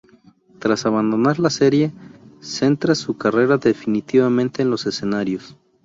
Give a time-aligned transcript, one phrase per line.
[0.57, 1.91] Tras abandonar la serie,
[2.39, 5.55] centra su carrera definitivamente en los escenarios.